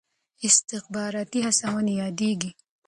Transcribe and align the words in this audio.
استخباراتي 0.47 1.39
هڅونې 1.47 1.93
یادېږي. 2.01 2.49